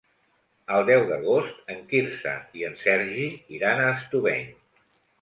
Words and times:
El 0.77 0.87
deu 0.87 1.05
d'agost 1.11 1.61
en 1.75 1.85
Quirze 1.93 2.35
i 2.63 2.67
en 2.73 2.77
Sergi 2.87 3.31
iran 3.61 3.87
a 3.87 3.89
Estubeny. 4.01 4.53